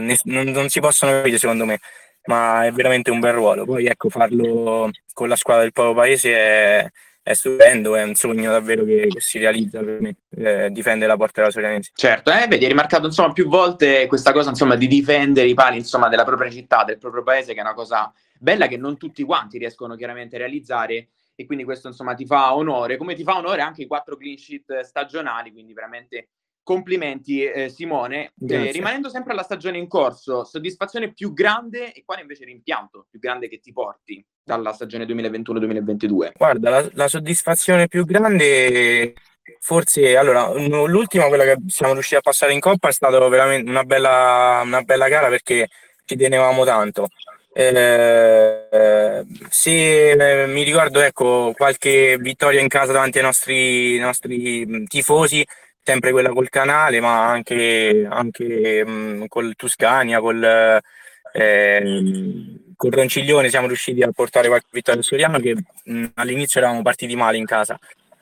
ne, 0.00 0.18
non, 0.24 0.46
non, 0.48 0.68
si 0.68 0.80
possono 0.80 1.12
capire 1.12 1.38
secondo 1.38 1.64
me, 1.64 1.78
ma 2.24 2.66
è 2.66 2.72
veramente 2.72 3.12
un 3.12 3.20
bel 3.20 3.32
ruolo. 3.32 3.64
Poi 3.64 3.86
ecco, 3.86 4.08
farlo 4.08 4.90
con 5.12 5.28
la 5.28 5.36
squadra 5.36 5.62
del 5.62 5.72
proprio 5.72 5.94
paese 5.94 6.34
è, 6.34 6.90
è 7.22 7.32
stupendo, 7.32 7.94
è 7.94 8.02
un 8.02 8.16
sogno 8.16 8.50
davvero 8.50 8.84
che, 8.84 9.06
che 9.08 9.20
si 9.20 9.38
realizza 9.38 9.78
per 9.78 10.00
me, 10.00 10.16
eh, 10.36 10.70
difendere 10.70 11.06
la 11.08 11.16
porta 11.16 11.42
della 11.42 11.52
Sorianese. 11.52 11.92
Certo, 11.94 12.32
eh, 12.32 12.48
vedi, 12.48 12.64
hai 12.64 12.70
rimarcato 12.70 13.06
insomma, 13.06 13.32
più 13.32 13.46
volte 13.46 14.08
questa 14.08 14.32
cosa 14.32 14.50
insomma, 14.50 14.74
di 14.74 14.88
difendere 14.88 15.46
i 15.46 15.54
pali 15.54 15.76
insomma, 15.78 16.08
della 16.08 16.24
propria 16.24 16.50
città, 16.50 16.82
del 16.82 16.98
proprio 16.98 17.22
paese, 17.22 17.52
che 17.52 17.60
è 17.60 17.62
una 17.62 17.74
cosa 17.74 18.12
bella 18.40 18.66
che 18.66 18.78
non 18.78 18.96
tutti 18.96 19.22
quanti 19.22 19.58
riescono 19.58 19.96
chiaramente 19.96 20.36
a 20.36 20.38
realizzare 20.38 21.10
e 21.34 21.46
quindi 21.46 21.64
questo 21.64 21.88
insomma 21.88 22.14
ti 22.14 22.26
fa 22.26 22.54
onore, 22.54 22.96
come 22.96 23.14
ti 23.14 23.22
fa 23.22 23.36
onore 23.36 23.60
anche 23.60 23.82
i 23.82 23.86
quattro 23.86 24.16
clean 24.16 24.36
sheet 24.36 24.80
stagionali, 24.80 25.52
quindi 25.52 25.72
veramente 25.72 26.30
Complimenti 26.62 27.42
eh, 27.42 27.68
Simone. 27.68 28.32
Eh, 28.46 28.70
rimanendo 28.70 29.08
sempre 29.08 29.32
alla 29.32 29.42
stagione 29.42 29.78
in 29.78 29.88
corso, 29.88 30.44
soddisfazione 30.44 31.12
più 31.12 31.32
grande 31.32 31.92
e 31.92 32.02
quale 32.04 32.20
invece 32.20 32.44
rimpianto 32.44 33.06
più 33.10 33.18
grande 33.18 33.48
che 33.48 33.58
ti 33.58 33.72
porti 33.72 34.24
dalla 34.44 34.72
stagione 34.72 35.04
2021-2022? 35.06 36.32
Guarda, 36.36 36.70
la, 36.70 36.88
la 36.92 37.08
soddisfazione 37.08 37.88
più 37.88 38.04
grande 38.04 39.14
forse 39.58 40.16
allora 40.16 40.52
l'ultima 40.86 41.26
quella 41.26 41.42
che 41.42 41.56
siamo 41.66 41.94
riusciti 41.94 42.16
a 42.16 42.20
passare 42.20 42.52
in 42.52 42.60
coppa 42.60 42.88
è 42.88 42.92
stata 42.92 43.18
veramente 43.26 43.68
una 43.68 43.82
bella, 43.82 44.60
una 44.62 44.82
bella 44.82 45.08
gara 45.08 45.28
perché 45.28 45.68
ci 46.04 46.14
tenevamo 46.14 46.64
tanto 46.64 47.08
eh, 47.52 49.24
se 49.48 50.10
eh, 50.10 50.46
mi 50.46 50.62
ricordo 50.62 51.00
ecco 51.00 51.52
qualche 51.56 52.16
vittoria 52.18 52.60
in 52.60 52.68
casa 52.68 52.92
davanti 52.92 53.18
ai 53.18 53.24
nostri, 53.24 53.98
nostri 53.98 54.86
tifosi 54.86 55.44
sempre 55.82 56.12
quella 56.12 56.30
col 56.30 56.48
canale, 56.48 57.00
ma 57.00 57.26
anche, 57.28 58.06
anche 58.08 58.84
mh, 58.84 58.90
mm, 58.90 59.24
col 59.26 59.54
Tuscania, 59.56 60.20
col, 60.20 60.80
eh, 61.32 62.12
col 62.76 62.90
Ronciglione 62.90 63.48
siamo 63.48 63.66
riusciti 63.66 64.02
a 64.02 64.10
portare 64.12 64.48
qualche 64.48 64.68
vittoria 64.70 65.00
al 65.00 65.06
Soriano 65.06 65.38
che 65.40 65.54
mh, 65.54 65.92
mm, 65.92 66.04
all'inizio 66.14 66.60
eravamo 66.60 66.82
partiti 66.82 67.16
male 67.16 67.36
in 67.38 67.46
casa. 67.46 67.78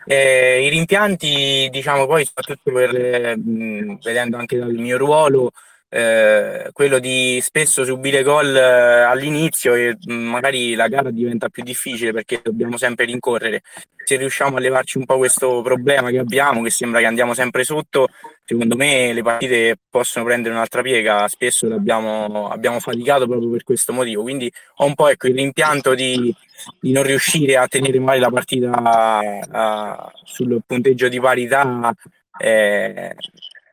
Eh, 0.07 0.65
I 0.65 0.69
rimpianti, 0.71 1.69
diciamo 1.71 2.07
poi, 2.07 2.25
soprattutto 2.25 2.73
per, 2.73 3.37
mh, 3.37 3.41
mm, 3.51 3.95
vedendo 4.03 4.37
anche 4.39 4.57
dal 4.57 4.73
mio 4.73 4.97
ruolo, 4.97 5.53
eh, 5.91 6.69
quello 6.73 6.99
di 6.99 7.39
spesso 7.41 7.85
subire 7.85 8.23
gol 8.23 8.55
eh, 8.55 8.61
all'inizio 8.61 9.75
e 9.75 9.97
mm, 10.11 10.27
magari 10.29 10.75
la 10.75 10.87
gara 10.89 11.11
diventa 11.11 11.49
più 11.49 11.63
difficile 11.63 12.13
perché 12.13 12.41
dobbiamo 12.43 12.77
sempre 12.77 13.07
rincorrere. 13.07 13.63
Se 14.05 14.17
riusciamo 14.17 14.57
a 14.57 14.61
levarci 14.61 14.99
un 14.99 15.05
po' 15.05 15.19
questo 15.19 15.61
problema 15.63 16.11
che 16.11 16.19
abbiamo, 16.19 16.63
che 16.63 16.71
sembra 16.71 17.01
che 17.01 17.07
andiamo 17.07 17.35
sempre 17.35 17.65
sotto, 17.65 18.09
secondo 18.45 18.75
me 18.75 19.13
le 19.13 19.23
partite 19.23 19.77
possono 19.91 20.25
prendere 20.25 20.55
un'altra 20.55 20.81
piega. 20.83 21.29
Spesso 21.29 21.67
abbiamo, 21.67 22.49
abbiamo 22.49 22.81
faticato 22.81 23.27
proprio 23.27 23.51
per 23.51 23.65
questo 23.65 23.93
motivo. 23.93 24.23
Quindi 24.23 24.51
ho 24.77 24.87
un 24.87 24.95
po' 24.95 25.09
ecco, 25.09 25.27
il 25.27 25.35
rimpianto 25.35 25.95
di, 25.95 26.35
di 26.81 26.93
non 26.93 27.03
riuscire 27.03 27.57
a 27.57 27.67
tenere 27.67 27.99
mai 27.99 28.19
la 28.19 28.31
partita 28.31 28.71
a, 29.51 30.13
sul 30.25 30.61
punteggio 30.67 31.09
di 31.09 31.21
parità. 31.21 31.95
Eh, 32.41 33.15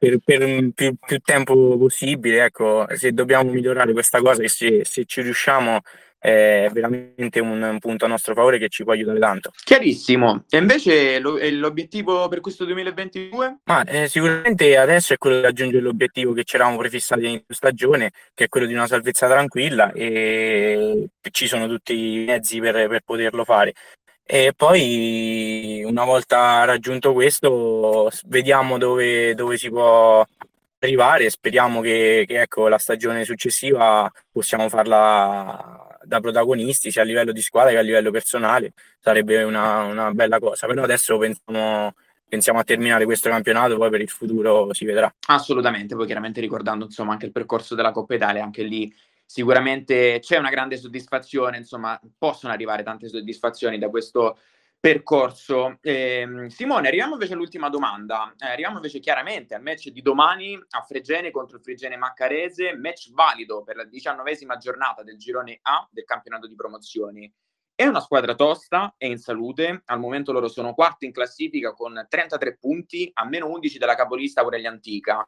per, 0.06 0.20
per 0.24 0.70
più, 0.74 0.96
più, 0.96 1.20
tempo 1.20 1.78
possibile. 1.78 2.46
Ecco, 2.46 2.86
se 2.94 3.12
dobbiamo 3.12 3.50
migliorare 3.50 3.94
questa 3.94 4.20
cosa 4.20 4.44
e 4.44 4.50
se, 4.50 4.82
se 4.84 5.06
ci 5.06 5.22
riusciamo 5.22 5.82
è 6.18 6.70
veramente 6.74 7.40
un, 7.40 7.62
un, 7.62 7.78
punto 7.78 8.06
a 8.06 8.08
nostro 8.08 8.34
favore 8.34 8.58
che 8.58 8.68
ci 8.68 8.84
può 8.84 8.94
aiutare 8.94 9.20
tanto. 9.20 9.52
Chiarissimo. 9.64 10.46
E 10.50 10.58
invece 10.58 11.20
lo, 11.20 11.38
l'obiettivo 11.40 12.28
per 12.28 12.40
questo 12.40 12.66
2022? 12.66 13.60
Ma, 13.66 13.84
eh, 13.84 14.08
sicuramente 14.08 14.76
adesso 14.76 15.14
è 15.14 15.18
quello 15.20 15.36
di 15.36 15.44
raggiungere 15.44 15.84
l'obiettivo 15.84 16.34
che 16.34 16.44
ci 16.44 16.56
eravamo 16.56 16.78
prefissati 16.78 17.28
in 17.28 17.44
stagione, 17.48 18.10
che 18.34 18.46
è 18.46 18.48
quello 18.48 18.66
di 18.66 18.74
una 18.74 18.88
salvezza 18.88 19.28
tranquilla 19.28 19.92
e 19.92 21.10
ci 21.30 21.46
sono 21.46 21.68
tutti 21.68 21.94
i 21.94 22.26
mezzi 22.26 22.60
per, 22.60 22.88
per 22.88 23.02
poterlo 23.06 23.44
fare. 23.44 23.74
E 24.28 24.54
poi 24.56 25.84
una 25.86 26.04
volta 26.04 26.64
raggiunto 26.66 27.14
questo, 27.14 28.10
vediamo 28.26 28.80
dove, 28.80 29.36
dove 29.36 29.56
si 29.56 29.70
può 29.70 30.26
arrivare. 30.80 31.30
Speriamo 31.30 31.80
che, 31.80 32.24
che 32.28 32.42
ecco, 32.42 32.68
la 32.68 32.80
stagione 32.80 33.24
successiva 33.24 34.12
possiamo 34.32 34.68
farla 34.68 36.00
da 36.04 36.20
protagonisti 36.20 36.90
sia 36.90 37.04
a 37.04 37.06
livello 37.06 37.32
di 37.32 37.42
squadra 37.42 37.70
che 37.70 37.78
a 37.78 37.82
livello 37.82 38.10
personale. 38.10 38.74
Sarebbe 39.00 39.44
una, 39.44 39.84
una 39.84 40.12
bella 40.12 40.40
cosa. 40.40 40.66
Però 40.66 40.82
adesso 40.82 41.20
pensiamo, 41.20 41.94
pensiamo 42.28 42.58
a 42.58 42.64
terminare 42.64 43.06
questo 43.06 43.30
campionato, 43.30 43.78
poi 43.78 43.92
per 43.92 44.02
il 44.02 44.10
futuro 44.10 44.74
si 44.74 44.86
vedrà. 44.86 45.14
Assolutamente, 45.28 45.96
poi 45.96 46.06
chiaramente 46.08 46.42
ricordando 46.42 46.86
insomma 46.86 47.12
anche 47.12 47.28
il 47.28 47.32
percorso 47.32 47.76
della 47.76 47.92
Coppa 47.92 48.16
Italia, 48.16 48.44
anche 48.44 48.64
lì 48.64 48.92
sicuramente 49.26 50.20
c'è 50.22 50.38
una 50.38 50.50
grande 50.50 50.78
soddisfazione, 50.78 51.58
insomma, 51.58 52.00
possono 52.18 52.54
arrivare 52.54 52.84
tante 52.84 53.10
soddisfazioni 53.10 53.78
da 53.78 53.90
questo 53.90 54.38
percorso. 54.80 55.80
Eh, 55.82 56.46
Simone, 56.50 56.88
arriviamo 56.88 57.14
invece 57.14 57.34
all'ultima 57.34 57.70
domanda. 57.70 58.34
Eh, 58.38 58.46
arriviamo 58.46 58.76
invece 58.76 59.00
chiaramente 59.00 59.56
al 59.56 59.64
match 59.64 59.90
di 59.90 60.04
domani 60.04 60.54
a 60.70 60.82
Fregene 60.82 61.32
contro 61.32 61.58
il 61.58 61.64
Fregene 61.64 61.98
Maccarese, 61.98 62.76
match 62.78 63.12
valido 63.12 63.64
per 63.64 63.78
la 63.78 63.84
diciannovesima 63.86 64.58
giornata 64.58 65.02
del 65.02 65.18
girone 65.18 65.58
A 65.64 65.88
del 65.90 66.04
campionato 66.04 66.46
di 66.46 66.54
promozioni. 66.54 67.34
È 67.74 67.86
una 67.86 68.00
squadra 68.00 68.36
tosta, 68.36 68.94
è 68.96 69.06
in 69.06 69.18
salute, 69.18 69.82
al 69.86 70.00
momento 70.00 70.32
loro 70.32 70.48
sono 70.48 70.74
quarti 70.74 71.06
in 71.06 71.12
classifica 71.12 71.74
con 71.74 72.06
33 72.08 72.58
punti, 72.58 73.10
a 73.16 73.26
meno 73.26 73.50
11 73.50 73.80
della 73.80 73.96
capolista 73.96 74.42
Aurelia 74.42 74.70
Antica 74.70 75.28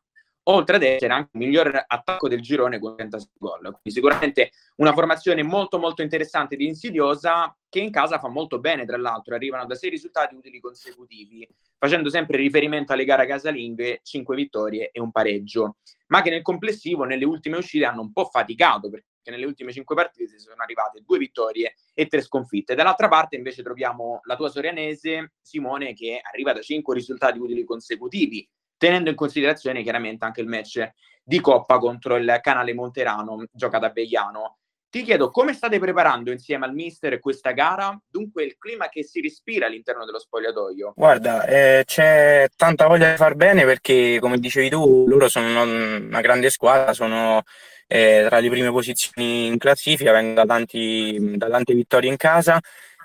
oltre 0.49 0.77
ad 0.77 0.83
essere 0.83 1.13
anche 1.13 1.29
il 1.33 1.39
miglior 1.39 1.83
attacco 1.87 2.27
del 2.27 2.41
girone 2.41 2.79
con 2.79 2.95
36 2.95 3.29
gol. 3.37 3.59
Quindi 3.61 3.91
sicuramente 3.91 4.51
una 4.77 4.93
formazione 4.93 5.43
molto 5.43 5.79
molto 5.79 6.01
interessante 6.01 6.55
ed 6.55 6.61
insidiosa 6.61 7.55
che 7.69 7.79
in 7.79 7.91
casa 7.91 8.19
fa 8.19 8.29
molto 8.29 8.59
bene, 8.59 8.85
tra 8.85 8.97
l'altro, 8.97 9.35
arrivano 9.35 9.65
da 9.65 9.75
sei 9.75 9.89
risultati 9.89 10.35
utili 10.35 10.59
consecutivi, 10.59 11.47
facendo 11.77 12.09
sempre 12.09 12.37
riferimento 12.37 12.93
alle 12.93 13.05
gare 13.05 13.27
casalinghe, 13.27 13.99
5 14.03 14.35
vittorie 14.35 14.89
e 14.91 15.01
un 15.01 15.11
pareggio, 15.11 15.77
ma 16.07 16.21
che 16.21 16.29
nel 16.29 16.41
complessivo 16.41 17.03
nelle 17.03 17.25
ultime 17.25 17.57
uscite 17.57 17.85
hanno 17.85 18.01
un 18.01 18.13
po' 18.13 18.25
faticato 18.25 18.89
perché 18.89 19.05
nelle 19.31 19.45
ultime 19.45 19.73
5 19.73 19.93
partite 19.93 20.29
si 20.29 20.39
sono 20.39 20.61
arrivate 20.61 21.03
due 21.05 21.17
vittorie 21.17 21.75
e 21.93 22.07
tre 22.07 22.21
sconfitte. 22.21 22.75
Dall'altra 22.75 23.09
parte 23.09 23.35
invece 23.35 23.61
troviamo 23.61 24.21
la 24.23 24.37
tua 24.37 24.49
sorianese 24.49 25.33
Simone 25.41 25.93
che 25.93 26.21
arriva 26.23 26.53
da 26.53 26.61
5 26.61 26.93
risultati 26.93 27.37
utili 27.37 27.65
consecutivi, 27.65 28.47
tenendo 28.77 29.09
in 29.09 29.15
considerazione 29.15 29.83
chiaramente 29.83 30.25
anche 30.25 30.41
il 30.41 30.47
match 30.47 30.89
di 31.23 31.41
Coppa 31.41 31.77
contro 31.77 32.15
il 32.15 32.39
canale 32.41 32.73
Monterano, 32.73 33.43
giocato 33.51 33.85
a 33.85 33.89
Begliano. 33.89 34.57
Ti 34.89 35.03
chiedo 35.03 35.29
come 35.29 35.53
state 35.53 35.79
preparando 35.79 36.31
insieme 36.31 36.65
al 36.65 36.73
mister 36.73 37.19
questa 37.19 37.51
gara, 37.51 37.99
dunque 38.09 38.45
il 38.45 38.55
clima 38.57 38.87
che 38.87 39.03
si 39.03 39.19
respira 39.19 39.65
all'interno 39.65 40.05
dello 40.05 40.17
spogliatoio? 40.19 40.93
Guarda, 40.95 41.45
eh, 41.45 41.83
c'è 41.85 42.47
tanta 42.55 42.87
voglia 42.87 43.11
di 43.11 43.17
far 43.17 43.35
bene 43.35 43.65
perché, 43.65 44.17
come 44.21 44.37
dicevi 44.37 44.69
tu, 44.69 45.05
loro 45.07 45.27
sono 45.27 45.61
una 45.63 46.21
grande 46.21 46.49
squadra, 46.49 46.93
sono 46.93 47.43
eh, 47.85 48.25
tra 48.29 48.39
le 48.39 48.49
prime 48.49 48.71
posizioni 48.71 49.47
in 49.47 49.57
classifica, 49.57 50.13
vengono 50.13 50.35
da, 50.35 50.45
tanti, 50.45 51.35
da 51.35 51.49
tante 51.49 51.73
vittorie 51.73 52.09
in 52.09 52.17
casa 52.17 52.57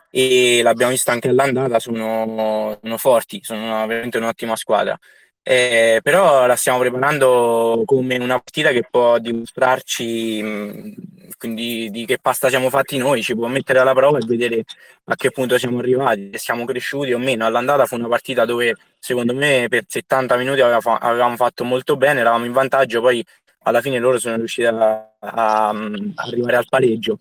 e 0.08 0.60
l'abbiamo 0.62 0.92
vista 0.92 1.10
anche 1.10 1.30
all'andata, 1.30 1.80
sono, 1.80 2.78
sono 2.80 2.96
forti, 2.96 3.40
sono 3.42 3.86
veramente 3.86 4.18
un'ottima 4.18 4.54
squadra. 4.54 4.96
Eh, 5.44 5.98
però 6.04 6.46
la 6.46 6.54
stiamo 6.54 6.78
preparando 6.78 7.82
come 7.84 8.16
una 8.16 8.38
partita 8.38 8.70
che 8.70 8.86
può 8.88 9.18
dimostrarci 9.18 10.40
mh, 10.40 10.94
quindi 11.36 11.90
di 11.90 12.04
che 12.06 12.18
pasta 12.20 12.48
siamo 12.48 12.70
fatti 12.70 12.96
noi, 12.96 13.22
ci 13.22 13.34
può 13.34 13.48
mettere 13.48 13.80
alla 13.80 13.92
prova 13.92 14.18
e 14.18 14.24
vedere 14.24 14.62
a 15.04 15.16
che 15.16 15.32
punto 15.32 15.58
siamo 15.58 15.80
arrivati, 15.80 16.28
se 16.32 16.38
siamo 16.38 16.64
cresciuti 16.64 17.12
o 17.12 17.18
meno. 17.18 17.44
All'andata 17.44 17.86
fu 17.86 17.96
una 17.96 18.06
partita 18.06 18.44
dove 18.44 18.76
secondo 19.00 19.34
me 19.34 19.66
per 19.68 19.84
70 19.88 20.36
minuti 20.36 20.60
avevamo 20.60 21.36
fatto 21.36 21.64
molto 21.64 21.96
bene, 21.96 22.20
eravamo 22.20 22.44
in 22.44 22.52
vantaggio, 22.52 23.00
poi 23.00 23.24
alla 23.64 23.80
fine 23.80 23.98
loro 23.98 24.18
sono 24.20 24.36
riusciti 24.36 24.66
a, 24.68 24.74
a, 25.18 25.68
a 25.70 25.74
arrivare 26.14 26.56
al 26.56 26.66
pareggio 26.68 27.18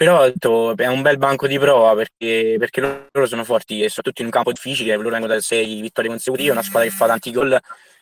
però 0.00 0.24
è 0.24 0.86
un 0.86 1.02
bel 1.02 1.18
banco 1.18 1.46
di 1.46 1.58
prova 1.58 1.94
perché, 1.94 2.56
perché, 2.58 2.80
loro 2.80 3.26
sono 3.26 3.44
forti 3.44 3.82
e 3.82 3.90
soprattutto 3.90 4.22
in 4.22 4.28
un 4.28 4.32
campo 4.32 4.50
difficile, 4.50 4.96
loro 4.96 5.10
vengono 5.10 5.34
da 5.34 5.40
sei 5.42 5.78
vittorie 5.82 6.08
consecutive, 6.08 6.52
una 6.52 6.62
squadra 6.62 6.88
che 6.88 6.94
fa 6.94 7.06
tanti 7.06 7.30
gol, 7.30 7.52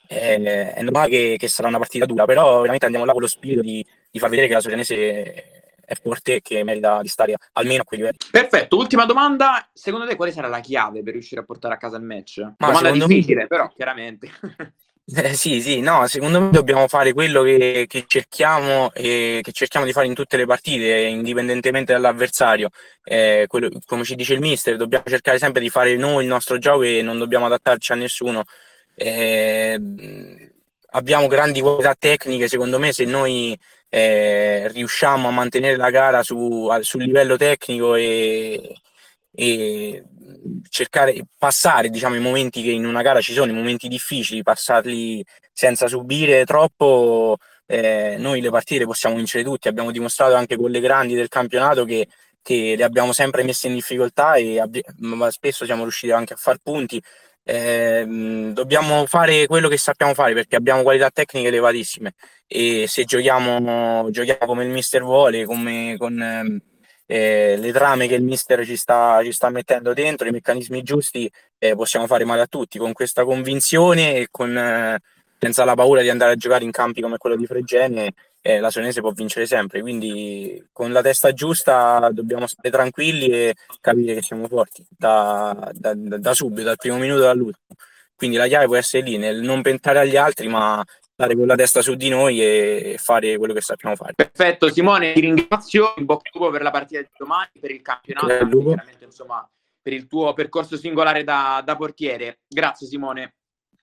eh, 0.07 0.75
è 0.75 0.83
normale 0.83 1.09
che, 1.09 1.35
che, 1.37 1.49
sarà 1.49 1.67
una 1.67 1.79
partita 1.79 2.07
dura, 2.07 2.25
però 2.25 2.61
veramente 2.61 2.85
andiamo 2.85 3.05
là 3.05 3.11
con 3.11 3.23
lo 3.23 3.27
spirito 3.27 3.63
di, 3.63 3.85
di 4.13 4.19
far 4.21 4.29
vedere 4.29 4.47
che 4.47 4.55
la 4.55 4.61
Sorianese 4.61 5.73
è 5.85 5.95
forte 6.01 6.37
e 6.37 6.41
che 6.41 6.63
merita 6.63 7.03
di 7.03 7.09
stare 7.09 7.35
almeno 7.55 7.83
a 7.83 7.85
quei 7.85 7.99
livelli. 7.99 8.19
Perfetto, 8.31 8.77
ultima 8.77 9.05
domanda, 9.05 9.69
secondo 9.73 10.07
te 10.07 10.15
quale 10.15 10.31
sarà 10.31 10.47
la 10.47 10.61
chiave 10.61 11.03
per 11.03 11.15
riuscire 11.15 11.41
a 11.41 11.45
portare 11.45 11.75
a 11.75 11.79
casa 11.79 11.97
il 11.97 12.05
match? 12.05 12.39
Ma 12.59 12.71
domanda 12.71 12.93
difficile, 12.93 13.41
me... 13.41 13.47
però 13.49 13.67
chiaramente. 13.75 14.31
Eh, 15.11 15.33
sì, 15.35 15.63
sì, 15.63 15.81
no, 15.81 16.07
secondo 16.07 16.39
me 16.39 16.51
dobbiamo 16.51 16.87
fare 16.87 17.15
quello 17.15 17.43
che, 17.43 17.87
che, 17.89 18.05
cerchiamo 18.07 18.93
e 18.93 19.41
che 19.43 19.53
cerchiamo 19.53 19.87
di 19.87 19.93
fare 19.93 20.07
in 20.07 20.13
tutte 20.13 20.37
le 20.37 20.45
partite, 20.45 21.01
indipendentemente 21.01 21.95
dall'avversario. 21.95 22.69
Eh, 23.05 23.47
quello, 23.49 23.71
come 23.87 24.05
ci 24.05 24.15
dice 24.17 24.35
il 24.35 24.41
mister, 24.41 24.77
dobbiamo 24.77 25.05
cercare 25.07 25.39
sempre 25.39 25.63
di 25.63 25.71
fare 25.71 25.97
noi 25.97 26.25
il 26.25 26.29
nostro 26.29 26.59
gioco 26.59 26.83
e 26.83 27.01
non 27.01 27.17
dobbiamo 27.17 27.47
adattarci 27.47 27.93
a 27.93 27.95
nessuno. 27.95 28.45
Eh, 28.95 29.81
abbiamo 30.91 31.27
grandi 31.27 31.63
qualità 31.63 31.95
tecniche, 31.99 32.47
secondo 32.47 32.79
me, 32.79 32.93
se 32.93 33.07
noi 33.07 33.59
eh, 33.89 34.69
riusciamo 34.69 35.29
a 35.29 35.31
mantenere 35.31 35.77
la 35.77 35.89
gara 35.91 36.23
su, 36.23 36.69
sul 36.83 37.03
livello 37.03 37.39
tecnico 37.39 37.95
e, 37.95 38.79
e 39.41 40.03
cercare 40.69 41.23
passare 41.39 41.91
diciamo 41.91 42.17
i 42.17 42.21
momenti 42.21 42.61
che 42.61 42.71
in 42.71 42.85
una 42.85 43.03
gara 43.03 43.21
ci 43.21 43.33
sono 43.33 43.53
i 43.53 43.55
momenti 43.55 43.87
difficili 43.87 44.43
passarli 44.43 45.25
senza 45.53 45.87
subire 45.87 46.45
troppo 46.45 47.37
eh, 47.71 48.17
noi 48.19 48.41
le 48.41 48.51
partite 48.51 48.85
possiamo 48.87 49.17
vincere 49.17 49.45
tutti. 49.45 49.69
Abbiamo 49.69 49.91
dimostrato 49.93 50.35
anche 50.35 50.57
con 50.57 50.71
le 50.71 50.81
grandi 50.81 51.15
del 51.15 51.29
campionato 51.29 51.85
che, 51.85 52.09
che 52.43 52.75
le 52.77 52.83
abbiamo 52.83 53.13
sempre 53.13 53.45
messe 53.45 53.69
in 53.69 53.75
difficoltà 53.75 54.35
e 54.37 54.59
abbi- 54.59 54.83
spesso 55.29 55.65
siamo 55.67 55.83
riusciti 55.83 56.13
anche 56.13 56.33
a 56.33 56.37
far 56.37 56.59
punti. 56.63 57.01
Eh, 57.45 58.05
dobbiamo 58.53 59.07
fare 59.07 59.47
quello 59.47 59.69
che 59.69 59.79
sappiamo 59.79 60.13
fare 60.15 60.35
perché 60.35 60.57
abbiamo 60.57 60.83
qualità 60.83 61.11
tecniche 61.11 61.49
elevatissime 61.49 62.13
e 62.47 62.87
se 62.89 63.05
giochiamo, 63.05 64.11
giochiamo 64.11 64.45
come 64.45 64.65
il 64.65 64.71
mister 64.71 65.03
vuole 65.03 65.47
come 65.47 65.97
con 65.97 66.21
ehm, 66.21 66.61
eh, 67.11 67.57
le 67.57 67.73
trame 67.73 68.07
che 68.07 68.15
il 68.17 68.23
mister 68.23 68.67
ci 68.67 68.77
sta, 68.77 69.21
ci 69.25 69.33
sta 69.33 69.49
mettendo 69.49 69.95
dentro, 69.95 70.29
i 70.29 70.31
meccanismi 70.31 70.83
giusti, 70.83 71.31
eh, 71.57 71.75
possiamo 71.75 72.07
fare 72.07 72.27
male 72.27 72.43
a 72.43 72.47
tutti. 72.47 72.79
Con 72.79 72.93
questa 72.93 73.25
convinzione 73.25 74.17
e 74.17 74.29
con, 74.31 74.55
eh, 74.57 74.99
senza 75.39 75.65
la 75.65 75.75
paura 75.75 76.03
di 76.03 76.11
andare 76.11 76.33
a 76.33 76.37
giocare 76.37 76.65
in 76.65 76.71
campi 76.71 77.01
come 77.01 77.17
quello 77.17 77.35
di 77.35 77.47
Fregene, 77.47 78.13
eh, 78.43 78.61
la 78.61 78.69
Sonese 78.69 79.01
può 79.01 79.11
vincere 79.13 79.47
sempre. 79.47 79.81
Quindi 79.81 80.63
con 80.71 80.93
la 80.93 81.01
testa 81.01 81.33
giusta 81.33 82.11
dobbiamo 82.13 82.47
stare 82.47 82.69
tranquilli 82.71 83.29
e 83.31 83.55
capire 83.81 84.15
che 84.15 84.23
siamo 84.23 84.47
forti 84.47 84.85
da, 84.89 85.71
da, 85.73 85.95
da 85.95 86.35
subito, 86.35 86.65
dal 86.65 86.77
primo 86.77 86.99
minuto 86.99 87.27
all'ultimo. 87.27 87.75
Quindi 88.15 88.37
la 88.37 88.49
chiave 88.49 88.67
può 88.67 88.77
essere 88.77 89.03
lì, 89.05 89.17
nel 89.17 89.41
non 89.41 89.63
pentare 89.63 90.01
agli 90.01 90.17
altri, 90.17 90.49
ma 90.49 90.85
stare 91.19 91.35
con 91.35 91.49
la 91.49 91.57
testa 91.57 91.83
su 91.83 91.97
di 91.97 92.09
noi 92.09 92.41
e 92.41 92.97
fare 92.97 93.37
quello 93.39 93.53
che 93.53 93.61
sappiamo 93.61 93.97
fare. 93.97 94.15
Perfetto, 94.15 94.71
Simone, 94.71 95.15
ti 95.15 95.21
ringrazio. 95.21 95.95
In 95.97 96.05
bocca 96.05 96.31
al 96.33 96.39
lupo 96.39 96.53
per 96.53 96.63
la 96.63 96.71
partita 96.71 97.01
di 97.01 97.09
domani, 97.19 97.51
per 97.61 97.73
il 97.73 97.83
campionato, 97.83 98.27
chiaramente 98.29 99.05
insomma 99.05 99.51
per 99.83 99.93
il 99.95 100.07
tuo 100.07 100.33
percorso 100.33 100.77
singolare 100.77 101.25
da, 101.25 101.61
da 101.65 101.75
portiere. 101.75 102.39
Grazie, 102.47 102.87
Simone. 102.87 103.35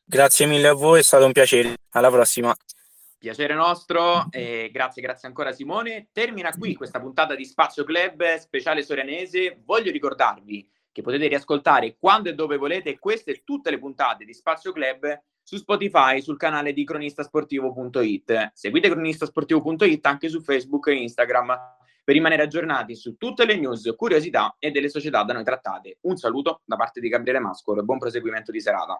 Grazie 0.06 0.46
mille 0.46 0.70
a 0.70 0.74
voi, 0.74 1.00
è 1.00 1.04
stato 1.04 1.26
un 1.26 1.34
piacere. 1.34 1.76
Alla 1.90 2.10
prossima. 2.10 2.56
Piacere 3.18 3.54
nostro, 3.54 4.28
e 4.30 4.70
grazie, 4.72 5.02
grazie 5.02 5.28
ancora 5.28 5.52
Simone. 5.52 6.08
Termina 6.14 6.52
qui 6.52 6.74
questa 6.74 7.02
puntata 7.02 7.36
di 7.36 7.44
Spazio 7.44 7.84
Club 7.84 8.38
speciale 8.38 8.82
sorianese. 8.82 9.60
Voglio 9.66 9.92
ricordarvi 9.92 10.70
che 10.90 11.02
potete 11.02 11.28
riascoltare 11.28 11.98
quando 12.00 12.30
e 12.30 12.34
dove 12.34 12.56
volete 12.56 12.98
queste 12.98 13.32
e 13.32 13.42
tutte 13.44 13.72
le 13.72 13.80
puntate 13.80 14.24
di 14.24 14.34
Spazio 14.34 14.72
Club 14.72 15.22
su 15.46 15.58
Spotify, 15.58 16.24
sul 16.24 16.38
canale 16.38 16.74
di 16.74 16.84
cronistasportivo.it. 16.84 18.52
Seguite 18.56 18.90
cronistasportivo.it 18.90 20.06
anche 20.08 20.28
su 20.28 20.42
Facebook 20.42 20.88
e 20.88 20.96
Instagram 20.96 21.56
per 22.04 22.16
rimanere 22.16 22.42
aggiornati 22.42 22.96
su 22.96 23.16
tutte 23.16 23.46
le 23.46 23.56
news, 23.56 23.94
curiosità 23.96 24.56
e 24.58 24.72
delle 24.72 24.90
società 24.90 25.24
da 25.24 25.34
noi 25.34 25.44
trattate. 25.44 25.98
Un 26.02 26.18
saluto 26.18 26.62
da 26.66 26.76
parte 26.76 27.00
di 27.00 27.10
Gabriele 27.10 27.40
Mascolo 27.40 27.82
e 27.82 27.84
buon 27.84 28.00
proseguimento 28.00 28.52
di 28.52 28.60
serata. 28.60 28.94